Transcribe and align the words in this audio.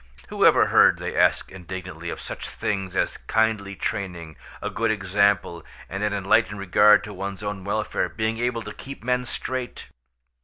"Who 0.29 0.43
ever 0.47 0.65
heard," 0.65 0.97
they 0.97 1.15
asked, 1.15 1.51
indignantly, 1.51 2.09
"of 2.09 2.19
such 2.19 2.49
things 2.49 2.95
as 2.95 3.17
kindly 3.17 3.75
training, 3.75 4.35
a 4.59 4.71
good 4.71 4.89
example, 4.89 5.63
and 5.87 6.01
an 6.01 6.11
enlightened 6.11 6.57
regard 6.59 7.03
to 7.03 7.13
one's 7.13 7.43
own 7.43 7.63
welfare, 7.65 8.09
being 8.09 8.39
able 8.39 8.63
to 8.63 8.73
keep 8.73 9.03
men 9.03 9.25
straight?" 9.25 9.89